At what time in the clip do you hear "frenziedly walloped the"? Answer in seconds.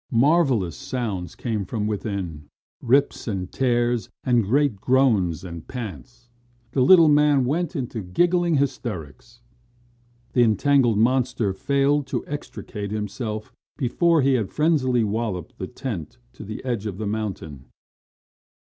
14.49-15.67